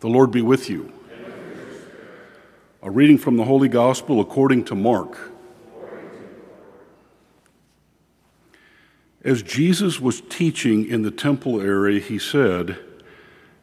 [0.00, 0.92] The Lord be with you.
[2.82, 5.18] A reading from the Holy Gospel according to Mark.
[9.24, 12.78] As Jesus was teaching in the temple area, he said,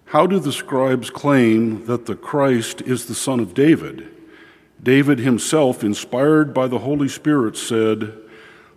[0.08, 4.10] How do the scribes claim that the Christ is the son of David?
[4.84, 8.14] David himself, inspired by the Holy Spirit, said,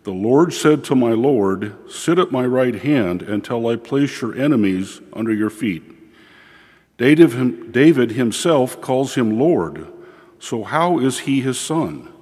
[0.04, 4.36] The Lord said to my Lord, Sit at my right hand until I place your
[4.36, 5.97] enemies under your feet.
[6.98, 9.86] David himself calls him Lord,
[10.40, 12.12] so how is he his son?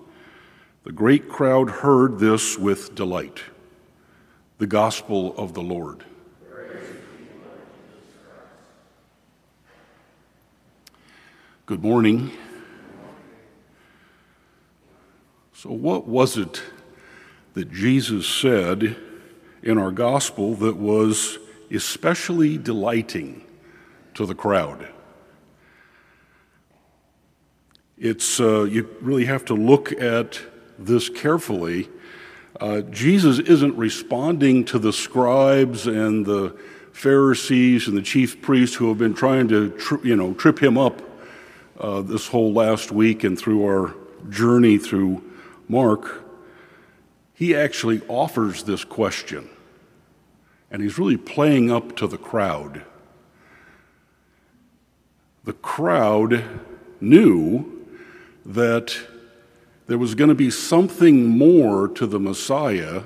[0.84, 3.40] The great crowd heard this with delight.
[4.58, 6.04] The gospel of the Lord.
[11.64, 12.30] Good morning.
[15.54, 16.62] So, what was it
[17.54, 18.96] that Jesus said
[19.62, 21.38] in our gospel that was
[21.70, 23.45] especially delighting
[24.16, 24.88] to the crowd?
[27.98, 30.38] It's, uh, you really have to look at
[30.78, 31.88] this carefully.
[32.60, 36.56] Uh, Jesus isn't responding to the scribes and the
[36.92, 40.76] Pharisees and the chief priests who have been trying to, tri- you know, trip him
[40.76, 41.02] up
[41.78, 43.94] uh, this whole last week and through our
[44.28, 45.22] journey through
[45.68, 46.24] Mark,
[47.34, 49.48] he actually offers this question.
[50.70, 52.84] And he's really playing up to the crowd.
[55.46, 56.44] The crowd
[57.00, 57.86] knew
[58.44, 58.96] that
[59.86, 63.04] there was going to be something more to the Messiah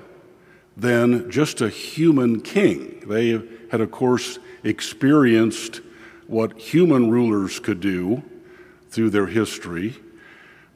[0.74, 3.04] than just a human king.
[3.06, 5.82] They had, of course, experienced
[6.28, 8.22] what human rulers could do
[8.88, 9.96] through their history,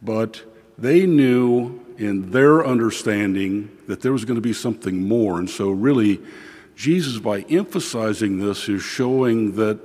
[0.02, 0.42] but
[0.76, 5.38] they knew in their understanding that there was going to be something more.
[5.38, 6.20] And so, really,
[6.76, 9.78] Jesus, by emphasizing this, is showing that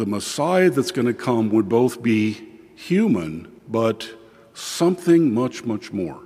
[0.00, 2.42] the Messiah that's going to come would both be
[2.74, 4.08] human, but
[4.54, 6.22] something much, much more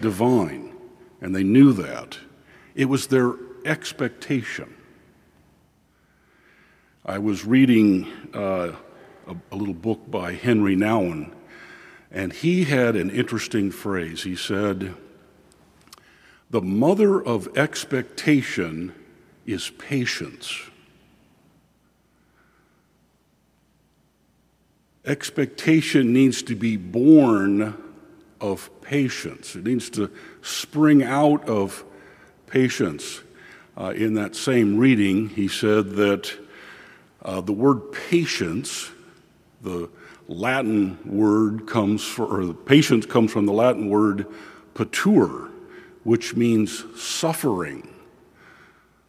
[0.00, 0.74] divine.
[1.20, 2.16] And they knew that.
[2.74, 3.34] It was their
[3.66, 4.74] expectation.
[7.04, 8.72] I was reading uh,
[9.26, 11.30] a, a little book by Henry Nouwen
[12.10, 14.22] and he had an interesting phrase.
[14.22, 14.94] He said,
[16.48, 18.94] The mother of expectation
[19.44, 20.70] is patience.
[25.06, 27.74] Expectation needs to be born
[28.40, 30.10] of patience, it needs to
[30.42, 31.84] spring out of
[32.46, 33.20] patience.
[33.76, 36.32] Uh, in that same reading, he said that
[37.22, 38.90] uh, the word patience,
[39.62, 39.90] the
[40.28, 44.26] Latin word comes for, or patience comes from the Latin word
[44.74, 45.50] patur,
[46.04, 47.88] which means suffering.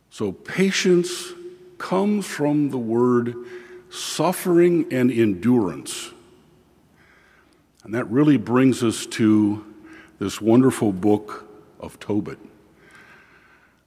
[0.10, 1.34] So patience
[1.78, 3.36] comes from the word
[3.90, 6.12] suffering and endurance.
[7.84, 9.66] And that really brings us to
[10.20, 11.48] this wonderful book
[11.80, 12.40] of Tobit.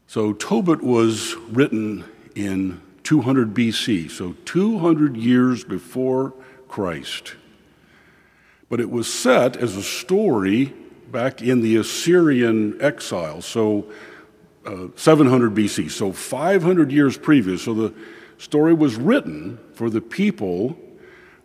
[0.06, 2.04] So, Tobit was written
[2.34, 6.32] in 200 BC, so 200 years before
[6.68, 7.34] Christ.
[8.68, 10.74] But it was set as a story
[11.10, 13.86] back in the Assyrian exile, so
[14.66, 17.62] uh, 700 BC, so 500 years previous.
[17.62, 17.94] So the
[18.38, 20.78] story was written for the people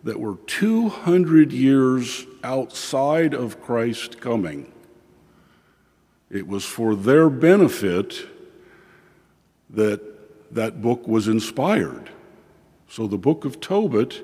[0.04, 4.72] that were 200 years outside of Christ coming.
[6.30, 8.26] It was for their benefit
[9.70, 10.00] that
[10.54, 12.10] that book was inspired.
[12.88, 14.22] So the book of Tobit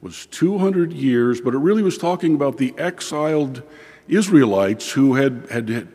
[0.00, 3.62] was 200 years, but it really was talking about the exiled
[4.08, 5.88] Israelites who had, had, had,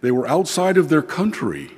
[0.00, 1.72] they were outside of their country.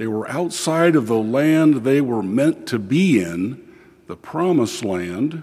[0.00, 3.62] They were outside of the land they were meant to be in,
[4.06, 5.42] the promised land.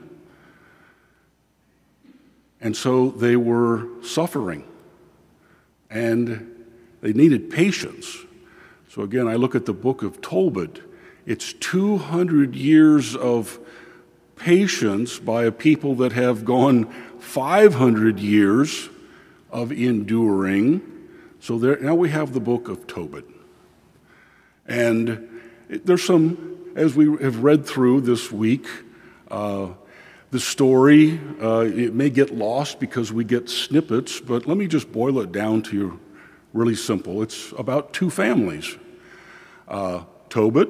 [2.59, 4.63] And so they were suffering.
[5.91, 6.66] And
[7.01, 8.18] they needed patience.
[8.90, 10.81] So again, I look at the book of Tobit.
[11.28, 13.59] It's 200 years of
[14.38, 16.86] patience by a people that have gone
[17.19, 18.89] 500 years
[19.51, 20.81] of enduring.
[21.39, 23.37] So there, now we have the book of Tobit.
[24.67, 28.67] And there's some, as we have read through this week,
[29.31, 29.69] uh,
[30.29, 34.91] the story, uh, it may get lost because we get snippets, but let me just
[34.91, 35.99] boil it down to you
[36.53, 37.21] really simple.
[37.21, 38.75] It's about two families
[39.67, 40.69] uh, Tobit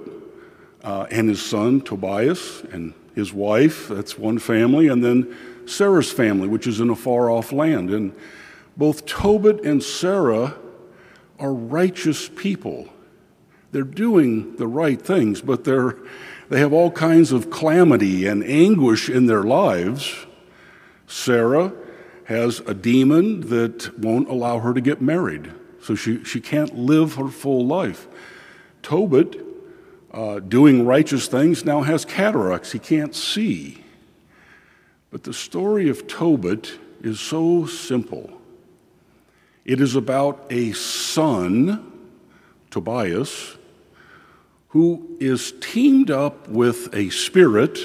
[0.84, 5.36] uh, and his son Tobias, and his wife, that's one family, and then
[5.66, 7.90] Sarah's family, which is in a far off land.
[7.90, 8.14] And
[8.76, 10.56] both Tobit and Sarah
[11.40, 12.90] are righteous people.
[13.72, 15.98] They're doing the right things, but they're,
[16.50, 20.26] they have all kinds of calamity and anguish in their lives.
[21.08, 21.74] Sarah
[22.26, 27.16] has a demon that won't allow her to get married, so she, she can't live
[27.16, 28.08] her full life.
[28.82, 29.44] Tobit,
[30.12, 32.72] uh, doing righteous things, now has cataracts.
[32.72, 33.84] He can't see.
[35.12, 38.42] But the story of Tobit is so simple.
[39.64, 41.97] It is about a son,
[42.72, 43.58] Tobias,
[44.70, 47.80] who is teamed up with a spirit,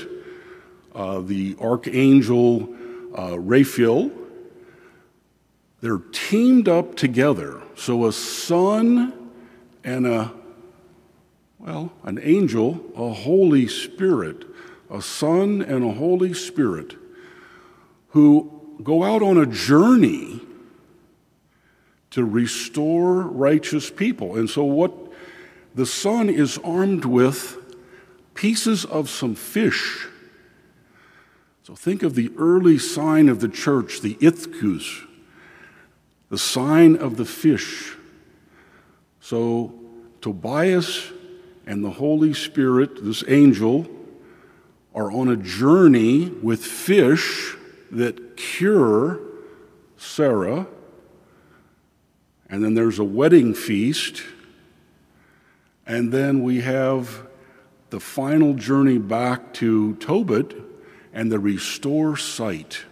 [0.95, 2.69] uh, the archangel
[3.17, 4.11] uh, Raphael.
[5.81, 7.63] They're teamed up together.
[7.77, 9.31] So a son
[9.85, 10.33] and a,
[11.59, 14.45] well, an angel, a Holy Spirit,
[14.91, 16.97] a son and a Holy Spirit
[18.09, 20.41] who go out on a journey
[22.13, 24.37] to restore righteous people.
[24.37, 24.93] And so, what
[25.75, 27.59] the son is armed with
[28.35, 30.07] pieces of some fish.
[31.63, 35.07] So, think of the early sign of the church, the ichthus,
[36.29, 37.95] the sign of the fish.
[39.21, 39.73] So,
[40.21, 41.11] Tobias
[41.67, 43.87] and the Holy Spirit, this angel,
[44.95, 47.55] are on a journey with fish
[47.91, 49.21] that cure
[49.97, 50.67] Sarah.
[52.53, 54.23] And then there's a wedding feast.
[55.87, 57.27] And then we have
[57.89, 60.55] the final journey back to Tobit
[61.15, 62.85] and the restore sight.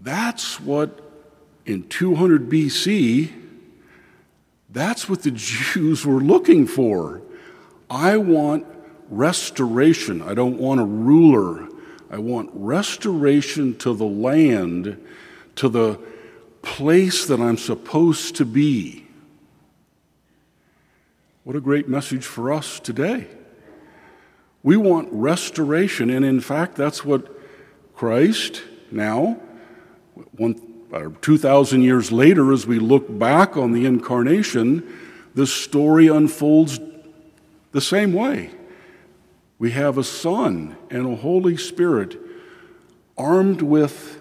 [0.00, 1.00] That's what
[1.66, 3.32] in 200 BC,
[4.70, 7.20] that's what the Jews were looking for.
[7.90, 8.64] I want
[9.08, 10.22] restoration.
[10.22, 11.66] I don't want a ruler.
[12.12, 15.04] I want restoration to the land,
[15.56, 15.98] to the
[16.62, 19.06] place that I'm supposed to be.
[21.44, 23.26] What a great message for us today.
[24.62, 27.26] We want restoration, and in fact, that's what
[27.94, 29.40] Christ now,
[30.36, 30.60] one,
[31.22, 34.86] 2,000 years later, as we look back on the incarnation,
[35.34, 36.80] the story unfolds
[37.72, 38.50] the same way.
[39.58, 42.18] We have a Son and a Holy Spirit
[43.16, 44.19] armed with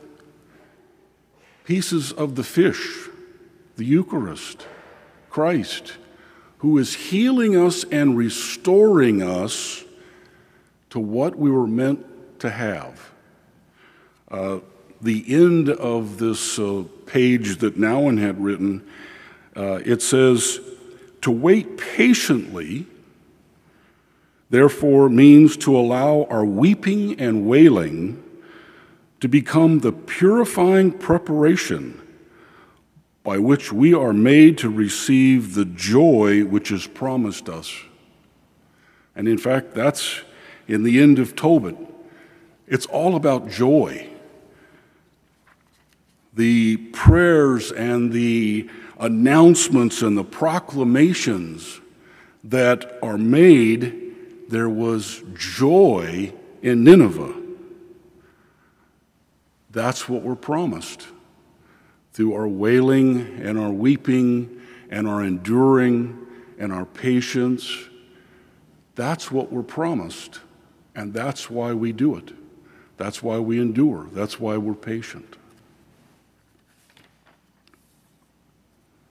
[1.70, 3.08] pieces of the fish,
[3.78, 4.66] the Eucharist,
[5.30, 5.98] Christ,
[6.58, 9.84] who is healing us and restoring us
[10.90, 13.12] to what we were meant to have.
[14.32, 14.62] Uh,
[15.00, 18.84] the end of this uh, page that Nouwen had written,
[19.56, 20.60] uh, it says,
[21.22, 22.88] to wait patiently
[24.50, 28.24] therefore means to allow our weeping and wailing
[29.20, 32.02] to become the purifying preparation
[33.24, 37.76] by which we are made to receive the joy which is promised us.
[39.16, 40.22] And in fact, that's
[40.68, 41.78] in the end of Tobit.
[42.68, 44.10] It's all about joy.
[46.34, 48.70] The prayers and the
[49.00, 51.82] announcements and the proclamations
[52.44, 57.39] that are made there was joy in Nineveh.
[59.70, 61.08] That's what we're promised.
[62.14, 66.26] Through our wailing and our weeping and our enduring
[66.58, 67.72] and our patience,
[68.96, 70.42] that's what we're promised.
[70.96, 72.34] And that's why we do it.
[72.98, 74.10] That's why we endure.
[74.12, 75.38] That's why we're patient.